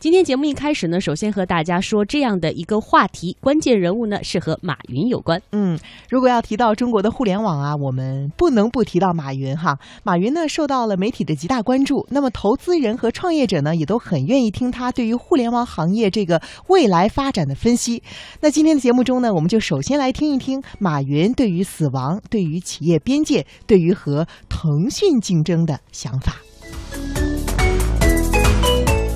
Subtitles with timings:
[0.00, 5.38] 今天节目一开始呢，首先和大家说这样的一个话题，关键人物呢是和马云有关。
[5.52, 9.78] 嗯，如果要提到中国的互联网啊，我们不能不提到马云哈。
[10.02, 18.02] 马云呢受到了媒体的极大关注，那么投资人和创业者呢也都很愿意听他对于互联网行业这个未来发展的分析。
[18.40, 26.36] 那今天的节目中呢，我们就首先来听一听马云对于死亡、对于企业边界、对于和腾讯竞争的想法。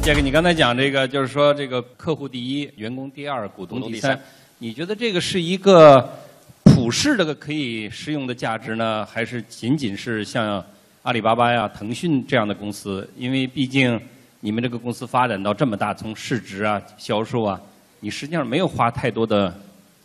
[0.05, 4.21] 这个你刚才讲这个，就是说这个客户第一，员工第二，股东第三。
[4.59, 6.07] 你觉得这个是一个
[6.63, 10.63] 普世的可以适用的价值呢，还是仅仅是像
[11.05, 13.09] 阿里巴巴呀、腾讯这样的公司？
[13.17, 13.99] 因为毕竟
[14.41, 17.59] 你们这个公司发展到这么大，从市值啊、销售啊，
[18.01, 19.59] 你实际上没有花太多的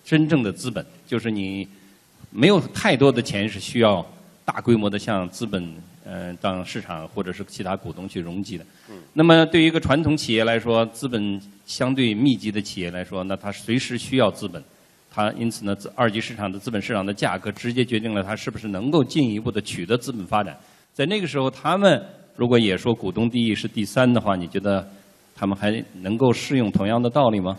[0.05, 1.67] 真正的资本，就是你
[2.29, 4.05] 没有太多的钱是需要
[4.45, 5.69] 大规模的向资本。
[6.05, 8.65] 嗯，当市场或者是其他股东去融集的。
[8.89, 8.97] 嗯。
[9.13, 14.63] 那么对于一个传统企业来说，资本相对密集的企业来说，那它随时需要资本。
[15.11, 20.55] 它因此呢，二级市场的资本市场的价格直接决定了它是不是能够进一步的取得资本发展。
[20.93, 22.01] 在那个时候，他们
[22.35, 24.87] 如果也说股东第一是第三的话，你觉得
[25.35, 27.57] 他们还能够适用同样的道理吗？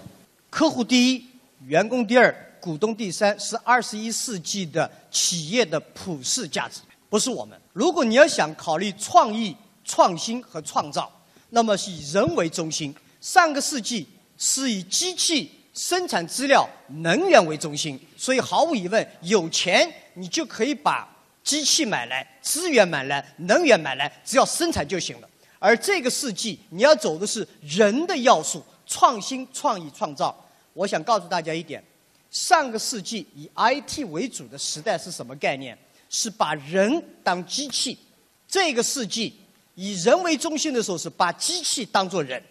[0.49, 1.25] 客户第一，
[1.67, 6.81] 员工第二，股东第三，是二十一世纪的企业的普世价值。
[7.11, 7.61] 不是我们。
[7.75, 11.13] 如果你要想考虑创意、创新和创造，
[11.51, 12.95] 那么是以人为中心。
[13.21, 14.07] 上个世纪
[14.39, 16.67] 是以机器生产资料、
[17.03, 21.07] 能源为中心，所以毫无疑问，有钱你就可以把
[21.43, 25.29] 机器买来、资源买来、能源买来，只要生产就行了。
[25.59, 30.35] 而这个世纪，你要走的是人的要素，创新、创意、创造。
[30.73, 31.85] 我想告诉大家一点：
[32.31, 35.77] 上个世纪以 IT 为主的时代是什么概念？
[36.11, 37.97] 是把人当机器，
[38.47, 39.33] 这个世纪
[39.75, 42.43] 以人为中心的时候是把机器当作人，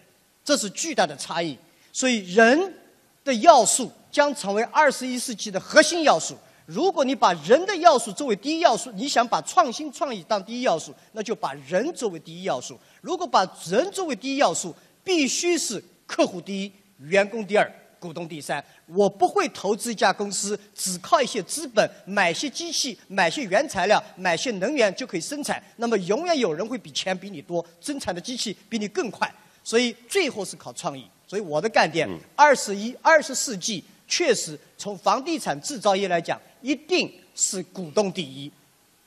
[0.42, 1.56] 这是巨大的差异。
[1.92, 2.74] 所以人
[3.22, 6.36] 的要素将成为二十一世纪的核心要素。
[6.64, 12.78] 如果你把人的要素作为第一要素，你想把创新创意当第一要素，那就把人作为第一要素。
[13.00, 17.70] 如果把人作为第一要素，必须是客户第一，员工第二。
[18.00, 25.62] 股东第三，我不会投资一家公司，只靠一些资本买些机器、买些原材料、买些能源就可以生产。
[25.76, 29.30] 那么永远有人会比钱比你多，生产的机器比你更快。
[29.62, 31.06] 所以最后是靠创意。
[31.26, 38.50] 所以我的概念，二十一、二十世纪确实从房地产制造业来讲，一定是股东第一，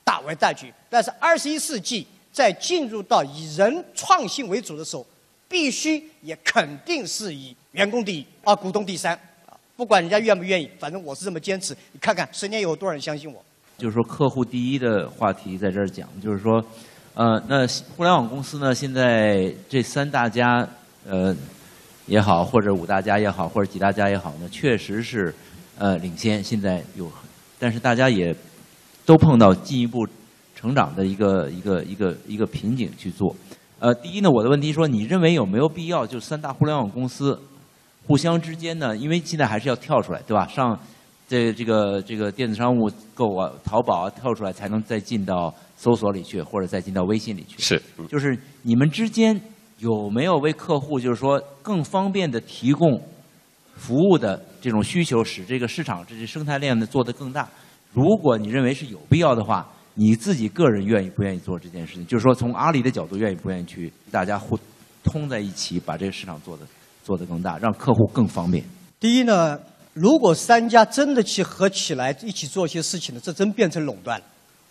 [0.04, 0.72] 大为大局。
[0.88, 5.04] 但是二十一世纪在进入到以人创新为主的时候，
[5.48, 7.54] 必须也肯定是以。
[7.74, 9.12] 员工第一啊，股东第三
[9.46, 11.76] 啊，不管人家愿不愿意，反正我是这么坚持。
[11.90, 13.44] 你看看十年有多少人相信我？
[13.76, 16.64] 就是说客户第一的话题在这儿讲，就是说，
[17.14, 20.64] 呃，那互联网公司呢，现在这三大家
[21.04, 21.34] 呃
[22.06, 25.34] 也好，或者五大家也好，或者几大家也好呢，确实是
[25.76, 26.44] 呃领先。
[26.44, 27.10] 现在有，
[27.58, 28.32] 但是大家也
[29.04, 30.06] 都碰到进一步
[30.54, 33.34] 成长的一个一个一个一个瓶颈去做。
[33.80, 37.36] 呃，第一呢，我的问题说，你认为有没有必要就三大互联网公司？
[38.06, 40.46] 互相之间呢，因为现在还是要跳出来，对吧？
[40.46, 40.78] 上
[41.26, 47.60] 这这个这个电子商务购啊，淘宝啊跳出来，才能再进到搜索里去，或者再进到微信里去。
[47.62, 49.40] 是，就是你们之间
[49.78, 53.00] 有没有为客户，就是说更方便的提供
[53.74, 57.48] 服务的这种需求，使这个市场这些生态链呢做得更大？
[57.92, 62.06] 如果你认为是有必要的话，你自己个人愿意不愿意做这件事情？
[62.06, 64.58] 就是说，从阿里的角度，愿意不愿意去大家互
[65.02, 66.66] 通在一起，把这个市场做的？
[67.04, 68.64] 做得更大，让客户更方便。
[68.98, 69.60] 第一呢，
[69.92, 74.24] 如果三家真的去合起来一起做一些事情呢，这真变成垄断了。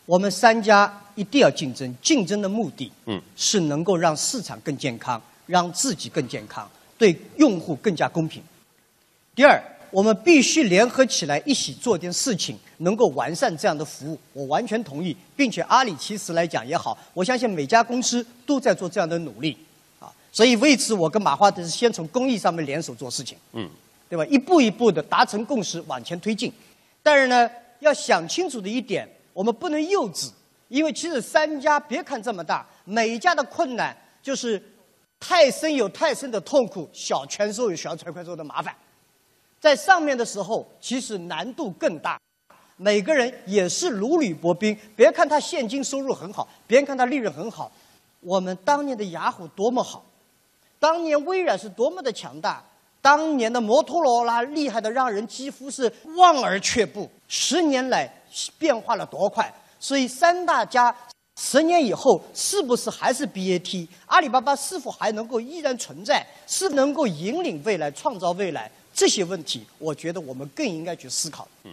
[0.05, 6.67] 我们三家一定要竞争，竞争的目的，嗯，是能够让市场更健康，让自己更健康，
[6.97, 8.43] 对用户更加公平。
[9.33, 9.57] 第二，
[9.91, 14.19] 我们必须联合起来一起做点事情，能够完善这样的服务。
[14.33, 19.55] 我完全同意，并且阿里其实来讲也好，我相信每家公司都在做这样的努力。
[20.33, 23.69] 所以为此，我跟马化腾是先从公益上面联手做事情，嗯，
[24.09, 24.25] 对吧？
[24.25, 26.51] 一步一步的达成共识，往前推进。
[27.03, 27.47] 但是呢，
[27.79, 30.31] 要想清楚的一点，我们不能幼稚，
[30.69, 34.59] 因为其实三家别看这么大，每一家的困难就是
[35.19, 38.75] 太深有太深的痛苦，小权收有小权快收的麻烦。
[39.59, 42.19] 在上面的时候，其实难度更大。
[42.75, 47.71] 每个人也是如履薄冰，别看他现金收入很好，别看他利润很好，
[48.19, 50.03] 我们当年的雅虎多么好。
[50.83, 52.61] 当年微软是多么的强大，
[53.01, 57.09] 当年的摩托罗拉厉害的让人几乎是望而却步。
[57.29, 58.13] 十年来
[58.57, 59.49] 变化了多快，
[59.79, 60.93] 所以三大家
[61.37, 63.87] 十年以后是不是还是 BAT？
[64.07, 66.21] 阿里巴巴是否还能够依然存在？
[66.47, 68.69] 是能够引领未来、创造未来？
[68.93, 71.47] 这些问题，我觉得我们更应该去思考。
[71.63, 71.71] 嗯，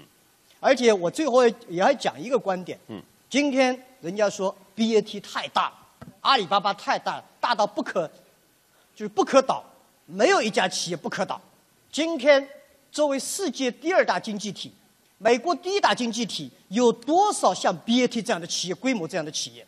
[0.61, 2.79] 而且我最后也要讲一个观点。
[2.87, 5.73] 嗯，今天人家说 BAT 太大，
[6.21, 8.09] 阿里巴巴太大，大到不可，
[8.95, 9.65] 就是不可倒，
[10.07, 11.41] 没有一家企业不可倒。
[11.91, 12.47] 今天
[12.93, 14.73] 作为世界第二大经济体。
[15.23, 18.75] 美国第一大经济体有多少像 BAT 这样的企业？
[18.75, 19.67] 规模这样的企业？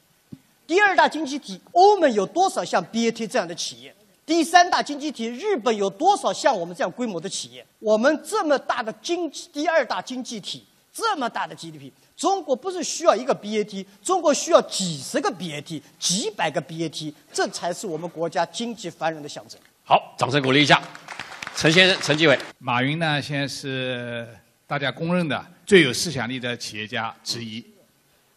[0.66, 3.94] 第二大经济体欧盟有多少像 BAT 这样的企业？
[4.24, 7.66] 第三大经济体日本有多少像我们这样规模的企业？
[7.80, 11.90] 我们这么大的经济第二大经济体，这么大的 GDP，
[12.22, 19.60] 中国不是需要一个 BAT，中国需要几十个 BAT，几百个 BAT，这才是我们国家经济繁荣的象征。
[19.82, 20.80] 好，掌声鼓励一下，
[21.56, 23.20] 陈先生，陈继伟，马云呢？
[23.20, 24.24] 现在是。
[24.68, 27.62] 大家公认的最有思想力的企业家之一。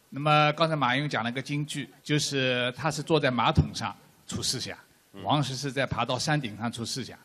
[0.09, 3.95] 那么刚才马云讲了个金句，就是他是坐在马桶上
[4.27, 4.75] 出思想，
[5.23, 7.15] 王石是在爬到山顶上出思想。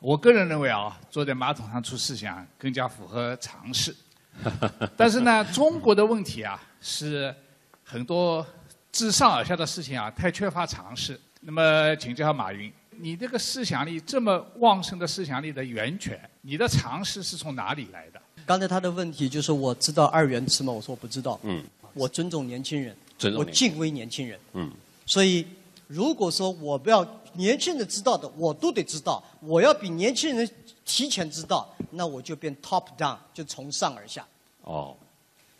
[0.00, 3.94] 我个人认为啊，坐在马桶上出思想更加符合常识。
[4.96, 7.34] 但是呢，中国的问题啊，是
[7.82, 8.44] 很多
[8.90, 11.18] 自上而下的事情啊，太缺乏尝试。
[11.40, 12.72] 那么请教马云。
[12.96, 18.20] 你这个思想力这么旺盛的思想力的源泉，你的常识是从哪里来的？
[18.46, 20.72] 刚才他的问题就是我知道二元词吗？
[20.72, 21.38] 我说我不知道。
[21.42, 21.64] 嗯。
[21.92, 22.96] 我尊重年轻人，
[23.36, 24.38] 我敬畏年轻人。
[24.52, 24.70] 嗯。
[25.06, 25.46] 所以，
[25.86, 27.04] 如果说我不要
[27.34, 29.22] 年轻人知道的，我都得知道。
[29.40, 30.48] 我要比年轻人
[30.84, 34.26] 提前知道，那我就变 top down，就从上而下。
[34.62, 34.96] 哦。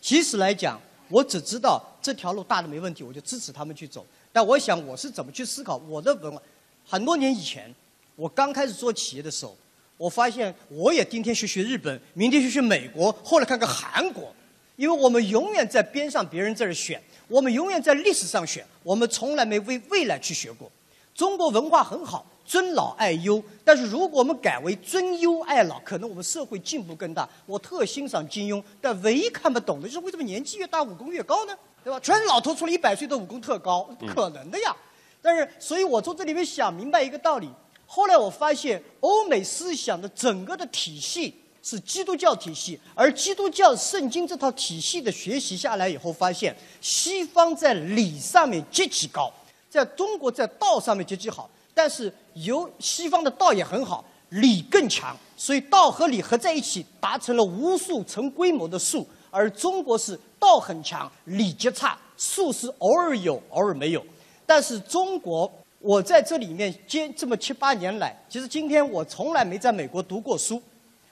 [0.00, 4.04] 其实来讲，我只知道这条路大的没问题，我就支持他们去走。
[4.32, 6.42] 但我想我是怎么去思考我的文化。
[6.86, 7.74] 很多年以前，
[8.16, 9.56] 我刚开始做企业的时候，
[9.96, 14.34] 我发现我也今天学学日本，明天学学美国，后来看看韩国，
[14.76, 20.70] 因为我们永远在边上别人这儿选，我们永远在历史上选，我们从来没为未来去学过。
[21.14, 27.28] 中国文化很好，尊老爱优，但是如果我们改为尊优爱老，可能我们社会进步更大。
[27.46, 31.56] 我特欣赏金庸，但唯一看不懂的就是为什么年纪越大武功越高呢？
[31.82, 31.98] 对吧？
[32.00, 34.74] 全是老头出了一百岁的武功特高，不可能的呀。
[35.20, 37.48] 但是，所以我从这里面想明白一个道理。
[37.86, 49.32] 后来我发现，欧美思想的整个的体系是基督教体系，而基督教圣经这套体系的学习下来以后，发现西方在理上面极其高，
[49.70, 51.48] 在中国在道上面极其好。
[51.74, 59.06] 但是由西方的道也很好，理更强，所以道和理合在一起，达成了无数成规模的数。
[59.30, 64.06] 而中国是道很强，理极差，数是偶尔有，偶尔没有。
[64.46, 65.50] 但是中国，
[65.80, 70.62] 我在这里面接这么七八年来，其实今天我从来没在美国读过书，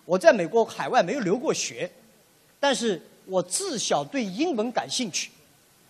[0.04, 1.90] 我在美国海外没有留过学，
[2.60, 5.32] 但是我自小对英文感兴趣，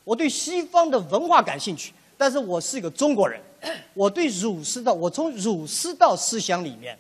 [0.03, 3.39] 我对西方的文化感兴趣，但是我是一个中国人，
[3.94, 6.99] 我对儒释道，我从儒释道思想里面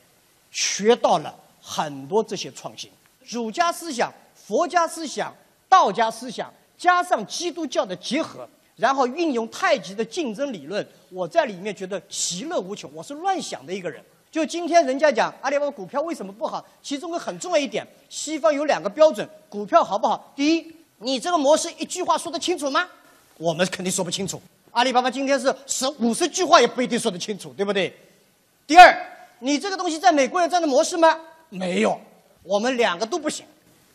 [0.50, 2.90] 学到了很多这些创新，
[3.26, 5.34] 儒家思想、佛家思想、
[5.68, 8.48] 道家思想，加上基督教的结合。
[8.74, 12.90] 然后运用太极的竞争理论，我在里面觉得其乐无穷。
[12.94, 14.02] 我是乱想的一个人。
[14.30, 20.32] 就今天人家讲阿里巴巴股票为什么不好，其中个很重要一点，西方有两个标准，股票好不好？
[20.34, 22.88] 第一，你这个模式一句话说得清楚吗？
[23.36, 24.40] 我们肯定说不清楚。
[24.72, 27.94] 阿里巴巴今天是十五十句话也不一定说得清楚，对不对？
[28.66, 28.96] 第二，
[29.40, 31.14] 你这个东西在美国有这样的模式吗？
[31.50, 32.00] 没有，
[32.42, 33.44] 我们两个都不行，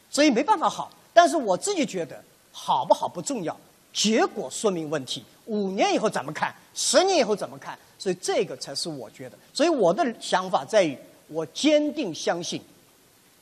[0.08, 0.92] 所以没办法好。
[1.14, 3.58] 但是我自己觉得好不好不重要。
[3.92, 6.54] 结果说明问题，五年以后怎么看？
[6.76, 7.76] 十年以后怎么看？
[7.98, 9.36] 所以这个才是我觉得。
[9.52, 10.96] 所以我的想法在于，
[11.28, 12.62] 我坚定相信，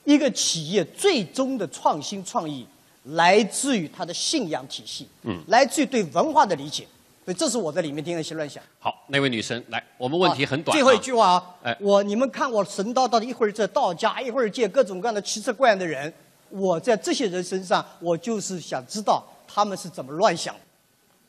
[0.06, 2.66] 一个企业最终的创新创意
[3.04, 6.88] 来自于它的信仰体系，嗯，来自于对文化的理解。
[7.26, 8.64] 所以这是我在里面听了一些乱想。
[8.80, 10.74] 好，那位女生来，我们问题很短。
[10.78, 16.14] 最后一句话啊，哎，我你们看我神叨叨的，一会儿这道家，一会儿见各种各样的奇奇怪怪的人，
[16.50, 19.24] 我在这些人身上，我就是想知道。
[19.48, 20.54] 他们是怎么乱想，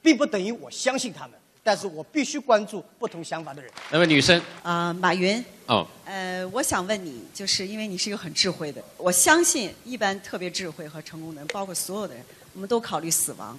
[0.03, 3.71] 并不等于我相信他们，但是我必须关注不同想法的人。
[3.91, 5.45] 那位女生啊，马云。
[5.67, 5.87] 哦。
[6.05, 12.25] 呃，我想问你，就是因为你是一个很智慧的，我相信一般特别智慧和成功的人，包括所有的人，
[12.55, 13.57] 我们都考虑死亡。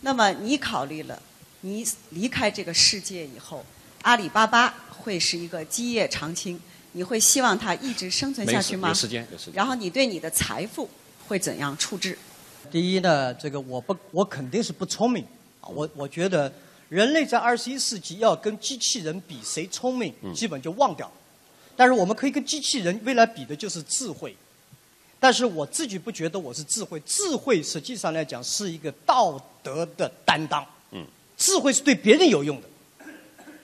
[0.00, 1.22] 那么你考虑了，
[1.62, 3.64] 你离开这个世界以后，
[4.02, 6.60] 阿里巴巴会是一个基业长青，
[6.92, 8.88] 你会希望它一直生存下去吗？
[8.88, 9.54] 有时间，有时间。
[9.54, 10.88] 然后你对你的财富
[11.26, 12.16] 会怎样处置？
[12.70, 15.24] 第一呢，这个我不，我肯定是不聪明。
[15.62, 16.52] 我我觉得
[16.88, 21.10] 人类在二十一世纪要跟机器人比谁聪明，基本就忘掉。
[21.76, 24.36] 但是我们可以跟机器人未来比的就是智慧。
[25.18, 30.64] 但是我自己不觉得我是智慧，智慧实际上来讲是一个道德的担当。
[31.36, 32.68] 智慧是对别人有用的，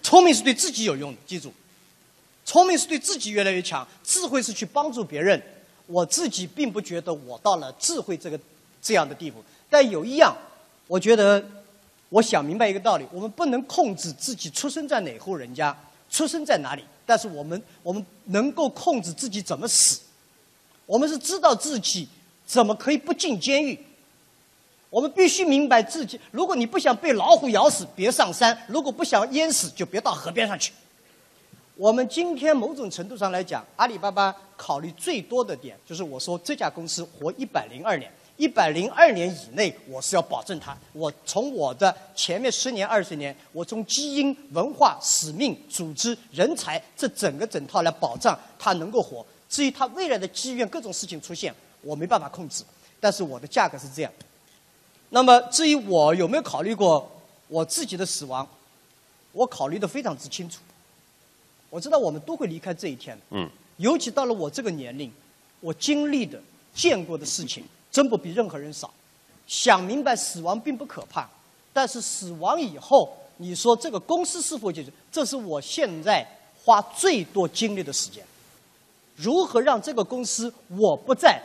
[0.02, 1.18] 聪明是对自己有用的。
[1.26, 1.52] 记住，
[2.44, 5.40] 聪明是对自己越来越强，智慧是去帮助别人。
[5.86, 8.38] 我自己并不觉得我到了智慧这个
[8.80, 10.36] 这样的地步，但有一样，
[10.86, 11.44] 我觉得
[12.08, 15.76] 我想明白一个道理：我们不能控制自己出生在哪户人家，
[16.10, 20.00] 出生在哪里，但是我们我们能够控制自己怎么死。
[20.86, 22.08] 我们是知道自己
[22.46, 23.78] 怎么可以不进监狱。
[24.92, 30.70] 我们必须明白自己，如果你不想被老虎咬死，别上山；如果不想淹死，就别到河边上去。
[31.76, 40.76] 我们今天某种程度上来讲，阿里巴巴考虑最多的点，就是我说这家公司活一百零二年，一百零二年以内，我是要保证它。
[40.92, 49.24] 我从我的前面十年、二十年，我从基因、文化、使命、组织、人才这整个整套来保障它能够活。
[49.48, 52.62] 至于它未来的机缘、各种事情出现，我没办法控制。
[53.00, 54.12] 但是我的价格是这样。
[55.14, 57.06] 那么至于我有没有考虑过
[57.48, 58.48] 我自己的死亡，
[59.32, 60.62] 我考虑的非常之清楚。
[61.68, 63.16] 我知道我们都会离开这一天。
[63.30, 63.48] 嗯。
[63.76, 65.12] 尤其到了我这个年龄，
[65.60, 66.40] 我经历的、
[66.74, 68.90] 见过的事情，真不比任何人少。
[69.46, 71.28] 想明白死亡并不可怕，
[71.74, 74.90] 但是死亡以后，你说这个公司是否解决？
[75.10, 76.26] 这是我现在
[76.64, 78.24] 花最多精力的时间。
[79.16, 81.38] 如何让这个公司我不在、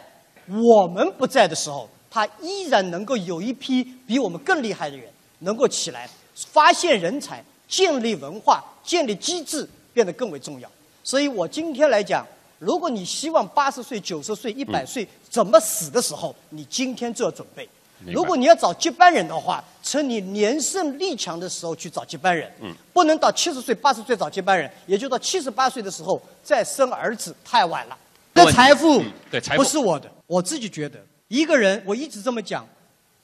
[0.48, 1.90] 我们不在的时候？
[2.18, 5.08] 他依然能够有一批比我们更厉害的人
[5.42, 10.68] 能够起来，发现人才，建立文化，建立机制，变得更为重要。
[11.04, 12.26] 所以我今天来讲，
[12.58, 17.70] 如果你希望八十岁、九十岁、一百岁怎么死的时候，你今天就要准备。
[18.08, 22.52] 如果你要找接班人的话，趁你年盛力强的时候去找接班人。
[22.62, 22.74] 嗯。
[22.94, 27.96] 不能到七十岁、八十岁找接班人，也就到七十八岁的时候再生儿子，太晚了。
[28.34, 31.00] 这财富对财富不是我的，我自己觉得。
[31.28, 32.68] 一个人，我一直这么讲，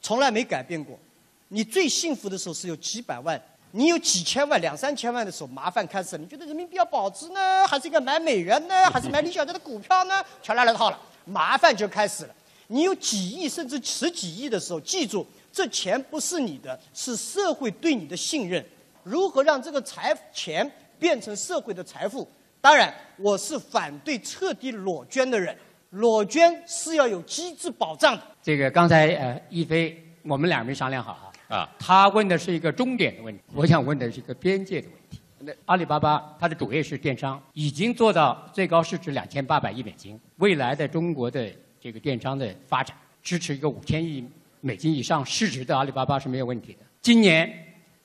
[0.02, 1.00] 从来没改变过。
[1.48, 3.42] 你最幸福的时候是有几百万，
[3.72, 6.22] 你有几千万、两三千万的时候，麻烦开始了。
[6.22, 10.24] 你觉得人民币要保值呢，还是应该买美元呢， 还是买李小加的股票呢？
[10.42, 12.36] 全来了套了，麻烦就开始了。
[12.68, 18.64] 你有几亿甚至十几亿的时候，记住，这钱不是你的，是社会对你的信任。
[19.04, 22.28] 如何让这个财钱变成社会的财富？
[22.60, 25.56] 当然，我是反对彻底裸捐的人。
[25.94, 28.24] 裸捐是要有机制保障的。
[28.42, 31.56] 这个刚才呃，一飞，我们俩没商量好啊。
[31.56, 31.70] 啊。
[31.78, 35.20] 他问的是一个终点的问题，我想问的是一个边界的问题。
[35.38, 40.20] 那阿里巴巴它的主业是电商，已经做到最高市值两千八百亿美金。
[40.38, 41.48] 未来的中国的
[41.80, 44.28] 这个电商的发展，支持一个五千亿
[44.62, 46.80] 美金以上市值的阿里巴巴是没有问题的。
[47.04, 47.48] 今年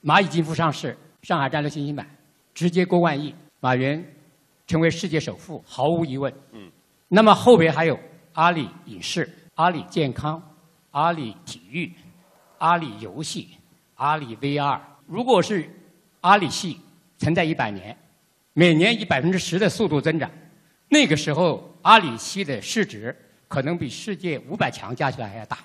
[0.03, 2.07] 蚂蚁金服上市，上海战略新兴板
[2.53, 4.05] 直接过万亿，马云
[4.67, 6.31] 成为世界首富，毫无疑问。
[6.51, 6.69] 嗯。
[7.11, 7.99] 那么后边还有
[8.33, 10.41] 阿里影视、阿里健康、
[10.91, 11.91] 阿里体育、
[12.59, 13.49] 阿里游戏、
[13.95, 14.79] 阿里 VR。
[15.07, 15.67] 如果是
[16.21, 16.79] 阿里系
[17.17, 17.97] 存在一百年，
[18.53, 20.29] 每年以百分之十的速度增长，
[20.87, 23.15] 那个时候阿里系的市值
[23.47, 25.57] 可能比世界五百强加起来还要大。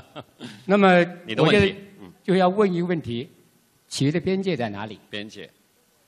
[0.64, 1.04] 那么
[1.36, 1.76] 我觉得
[2.22, 3.30] 就要问一个问题：
[3.86, 4.98] 企业的边界在哪里？
[5.10, 5.50] 边界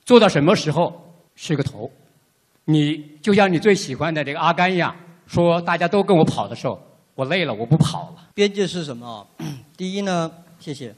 [0.02, 1.92] 做到什么时候是个头？
[2.70, 4.94] 你就像你最喜欢的这个阿甘一样，
[5.26, 6.80] 说大家都跟我跑的时候，
[7.16, 8.28] 我累了，我不跑了。
[8.32, 9.26] 边界是什么？
[9.76, 10.94] 第一呢，谢谢。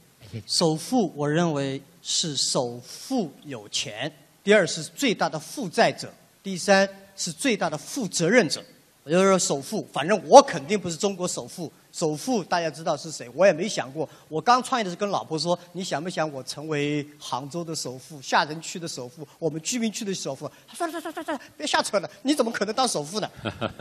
[0.46, 4.10] 首富，我认为是首富有钱；
[4.44, 6.08] 第二是最大的负债者；
[6.42, 8.62] 第三是最大的负责任者。
[9.04, 11.72] 我就说首富，反正我肯定不是中国首富。
[11.92, 13.30] 首富大家知道是谁？
[13.34, 14.08] 我也没想过。
[14.26, 22.10] 我刚创业的时候跟老婆说：“你想不想我成为杭州的首富、下城区的首富、我们居民区的首富？”算了算了算了算了，别瞎扯了！
[22.22, 23.30] 你怎么可能当首富呢？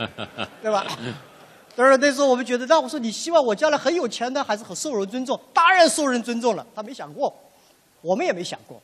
[0.60, 0.86] 对吧？
[1.74, 5.40] 当然那时候我们觉得，那我说你希望我将来很有钱呢，还是很受人尊重？
[5.54, 6.66] 当然受人尊重了。
[6.74, 7.34] 他没想过，
[8.02, 8.78] 我们也没想过。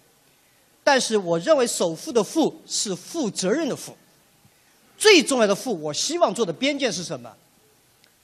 [0.83, 3.95] 但是我认为首富的富是负责任的富。
[4.97, 7.31] 最重要的富，我希望做的边界是什么？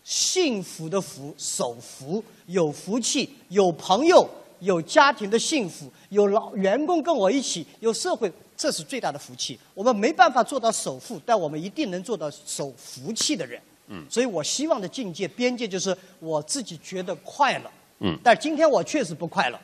[0.04, 4.28] 幸福的福，守福，有福气，有朋友，
[4.61, 9.58] 有家庭的幸福，有老员工跟我一起，有社会，这是最大的福气。
[9.73, 13.58] 我们没办法做到首富，但我们一定能做到守福气的人。
[13.88, 17.70] 嗯，所以我希望的境界边界就是我自己觉得快乐。
[18.00, 19.58] 嗯，但今天我确实不快乐。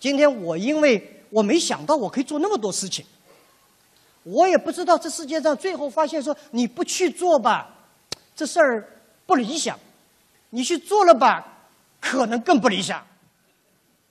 [0.00, 3.04] 今天我因为我没想到我可以做那么多事情，
[4.24, 7.72] 我也不知道这世界上最后发现说你不去做吧，
[8.34, 8.88] 这事儿。
[9.28, 9.78] 不理想，
[10.48, 11.68] 你去做了吧，
[12.00, 13.06] 可能更不理想。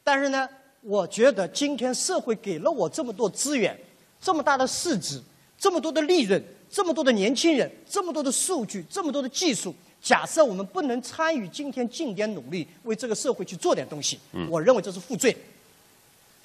[0.03, 0.47] 但是呢，
[0.81, 3.75] 我觉得今天社会给了我这么多资源，
[4.21, 5.19] 这么大的市值，
[5.57, 9.73] 这么多的利润，这么多的年轻人，这么多的数据，这么多的技术。
[9.99, 14.19] 假设我们不能参与今天尽点努力，为这个社会去做点东西，
[14.51, 15.35] 我认为这是负罪。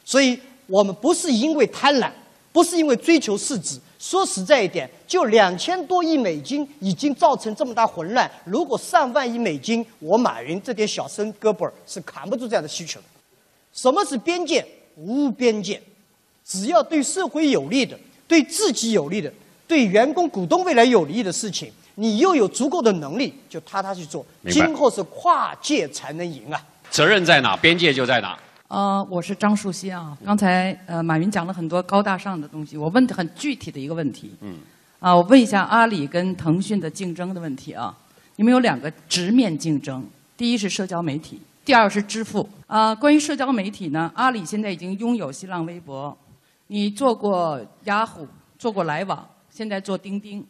[0.02, 2.10] 所以我们不是因为贪婪，
[2.52, 3.78] 不是因为追求市值。
[3.98, 8.28] 说实在一点，就两千多亿美金已经造成这么大混乱。
[8.44, 13.06] 如果上万亿美金，我马云这点小身胳膊是扛不住这样的需求的。
[13.72, 14.66] 什么是边界？
[14.96, 15.80] 无边界，
[16.44, 19.32] 只要对社会有利的、对自己有利的、
[19.66, 24.26] 对员工股东未来有利的事情，你又有足够的能力，就踏踏去做。
[24.50, 26.62] 今后是跨界才能赢啊！
[26.90, 28.38] 责任在哪，边界就在哪。
[28.72, 30.16] 呃，我是张树新啊。
[30.24, 34.34] 刚才呃，马云讲了很多高大上的东西，我问的很具体的一个问题。
[34.40, 34.54] 嗯。
[34.98, 37.94] 啊，我问一下阿里跟腾讯的竞争的问题啊。
[38.36, 40.02] 你们有两个直面竞争，
[40.38, 42.48] 第一是社交媒体，第二是支付。
[42.66, 46.16] 啊，关于社交媒体呢，阿里现在已经拥有新浪微博，
[46.68, 48.26] 你做过雅虎，
[48.58, 50.42] 做过来往，现在做钉钉，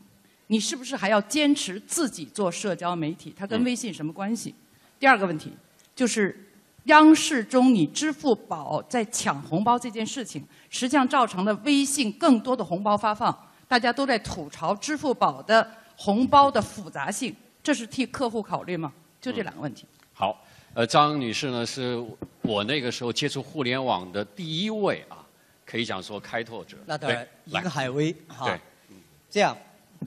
[0.47, 3.35] 你是不是还要坚持自己做社交媒体？
[3.37, 4.55] 它跟微信什么关系？
[5.01, 5.51] 第二个问题
[5.97, 6.49] 就是。
[6.85, 13.37] 央视中，你支付宝在抢红包这件事情，实际上造成了微信更多的红包发放，
[13.69, 18.93] 大家都在吐槽支付宝的红包的复杂性，这是替客户考虑吗？
[19.21, 19.87] 就这两个问题。
[20.13, 20.37] 好，
[20.75, 22.05] 呃，张女士呢，是
[22.43, 25.25] 我那个时候接触互联网的第一位啊，
[25.65, 26.77] 可以讲说开拓者。
[26.87, 28.47] 那当然，一个海威哈。
[28.47, 28.61] 对，
[29.31, 29.57] 这样，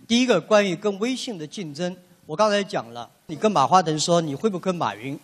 [0.06, 5.18] 第一个关于跟微信的竞争，我刚才讲了，你跟马化腾说你会不会跟马云？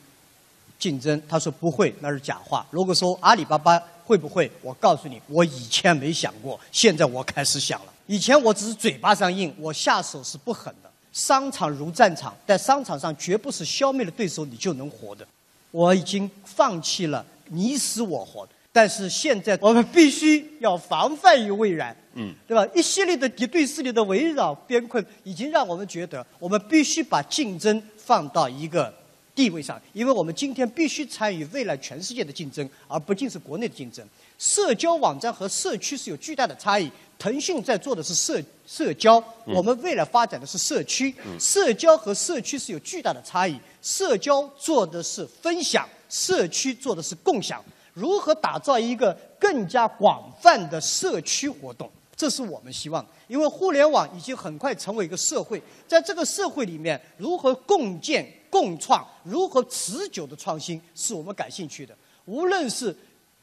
[0.81, 2.65] 竞争，他说不会，那是假话。
[2.71, 7.93] 如果说阿里巴巴会不会，我告诉你，我以前没想过，现在我开始想了。
[8.07, 10.89] 以前我只是嘴巴上硬，我下手是不狠的。
[11.13, 15.27] 商场如战场，在商场上绝不是消灭了对手你就能活的。
[15.69, 22.67] 我已经放弃了你死我活的，但是现在我们必须要防范于未然，嗯，对吧？
[22.73, 28.91] 一系列的敌对势力的围绕边困，已经让我们觉得我们必须把竞争放到一个。
[29.41, 34.07] 地位上，因为我们今天必须参与未来全世界的竞争，而不仅是国内的竞争。
[34.37, 36.91] 社交网站和社区是有巨大的差异。
[37.17, 41.11] 腾讯在做的是社社交，我们未来发展的是社区。
[41.39, 43.59] 社交和社区是有巨大的差异。
[43.81, 47.65] 社交做的是分享，社区做的是共享。
[47.95, 51.89] 如何打造一个更加广泛的社区活动？
[52.15, 58.31] 这是我们希望，因为互联网已经很快成为一个社会，在这个社会里面，如何共建？
[58.51, 61.97] 共创如何持久的创新是我们感兴趣的。
[62.25, 62.95] 无论是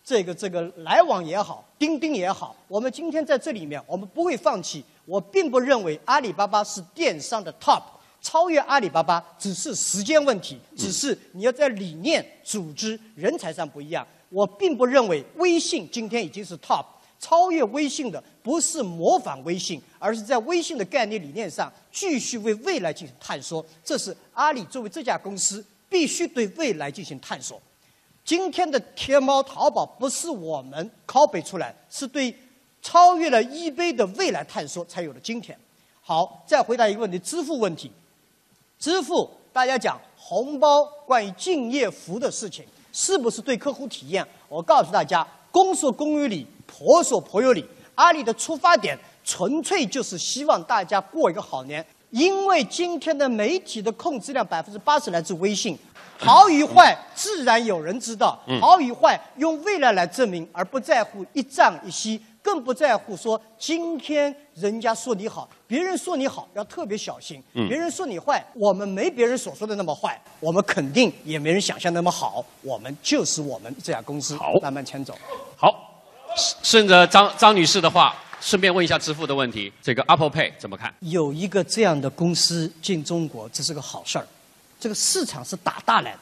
[0.05, 4.85] 这个这个来往也好，钉钉也好，我们今天在这里面，我们不会放弃。
[5.05, 7.83] 我并不认为阿里巴巴是电商的 top，
[8.21, 14.07] 超越阿里巴巴只是时间问题，只是你要在理念、组织、人才上不一样。
[14.29, 16.85] 我并不认为微信今天已经是 top。
[17.21, 23.63] 超越微信的不是模仿微信，而是在微信的概念理念上继续为未来进行探索。
[23.85, 27.61] 这是阿里作为这家公司必须对未来进行探索。
[28.25, 32.35] 今天的天猫、淘宝不是我们拷贝出来，是对
[32.81, 35.55] 超越了一杯的未来探索才有了今天。
[36.01, 37.93] 好，再回答一个问题：支付问题。
[38.79, 44.27] 支付，大家讲红包，关于敬业福的事情，是不是对客户体验？
[44.49, 46.47] 我告诉大家，公说公有理。
[46.71, 47.65] 婆说婆有理，
[47.99, 51.85] 阿里的出发点纯粹就是希望大家过一个好年。
[52.11, 55.77] 因为今天的媒体的控制量百分之八十来自微信，
[56.17, 67.43] 好与坏自然有人知道，好与坏用未来来证明，而不在乎一涨一息，更不在乎说今天人家说你好，别人说你好要特别小心。
[67.53, 75.15] 别人说你坏，我们没别人所说的那么坏，我们肯定也没人想象那么好，我们就是我们这家公司，慢慢牵走。
[75.55, 75.88] 好。
[76.63, 79.73] 顺着张张女士的话，顺便问一下支付的问题。
[79.83, 80.95] 这个 Apple Pay 怎么看？
[81.01, 84.27] 有一个这样的公司进中国，这是个好事儿。
[84.79, 86.19] 这个市场是打大来的，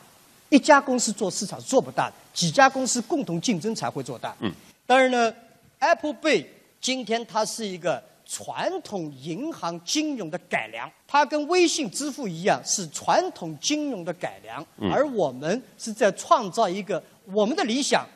[0.49, 4.35] 一家公司做市场做不大的，几家公司共同竞争才会做大。
[4.41, 4.51] 嗯。
[4.87, 5.35] 当然呢
[5.79, 6.47] ，Apple Pay
[6.81, 18.07] 今天它是一个传统银行金融的改良，它跟微信支付一样是传统金融的改良，而我们是在创造一个我们的理想。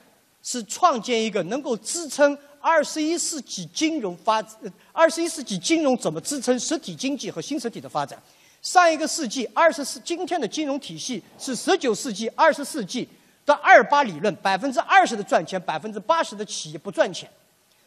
[0.42, 4.44] 是创建一个能够支撑二十一世纪金融发，
[4.92, 8.20] 二十一世纪金融怎么支撑实体经济和新实体的发展？
[8.62, 13.08] 上一个世纪二十世，今天的金融体系是十九世纪二十世纪
[13.46, 17.28] 的二八理论，百分之二十的赚钱，百分之八十的企业不赚钱。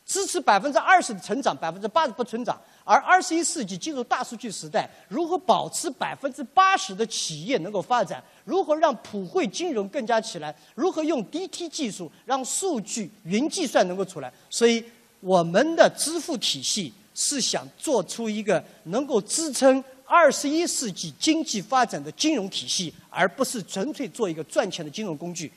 [0.06, 2.60] 支持百分之二十的成长，百分之八十不成长。
[2.84, 8.24] 而二十一世纪进入大数据时代，如何保持百分之八十的企业能够发展？
[8.46, 10.54] 如何让普惠金融更加起来？
[10.76, 14.32] 如何用 DT 技术让数据云计算能够出来？
[14.50, 14.84] 所以，
[15.20, 25.52] 我们的支付体系是想做出一个能够支撑二十一世纪经济发展的金融体系，而不是纯粹做一个赚钱的金融工具。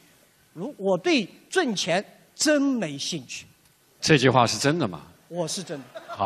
[0.53, 2.05] 如我对赚钱。
[2.39, 3.47] 真没兴趣。
[3.99, 5.07] 这句话是真的吗？
[5.29, 6.03] 我是真的。
[6.07, 6.26] 好。